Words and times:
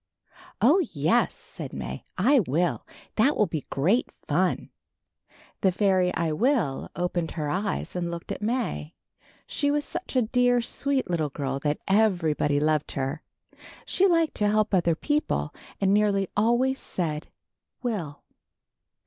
"Oh, 0.61 0.83
yes," 0.95 1.35
said 1.35 1.73
May, 1.73 2.03
"I 2.17 2.39
will. 2.39 2.87
That 3.17 3.37
will 3.37 3.45
be 3.45 3.67
great 3.69 4.09
fun." 4.27 4.71
The 5.61 5.71
fairy 5.71 6.11
I 6.15 6.31
Will 6.31 6.89
opened 6.95 7.33
her 7.33 7.51
eyes 7.51 7.95
and 7.95 8.09
looked 8.09 8.31
at 8.31 8.41
May. 8.41 8.95
She 9.45 9.69
was 9.69 9.85
such 9.85 10.15
a 10.15 10.23
dear, 10.23 10.59
sweet 10.59 11.05
THE 11.05 11.17
GIANT 11.17 11.21
AND 11.21 11.25
THE 11.33 11.37
FAIRY. 11.37 11.53
35 11.53 11.53
little 11.53 11.59
girl 11.59 11.59
that 11.59 11.81
everybody 12.13 12.59
loved 12.59 12.91
her. 12.93 13.21
She 13.85 14.07
liked 14.07 14.33
to 14.37 14.47
help 14.49 14.73
other 14.73 14.95
people, 14.95 15.53
and 15.79 15.93
nearly 15.93 16.27
always 16.35 16.79
said, 16.79 17.27
will. 17.83 18.23